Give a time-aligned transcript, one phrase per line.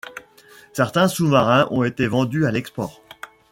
[0.73, 3.03] Certains sous-marins ont été vendus à l'export.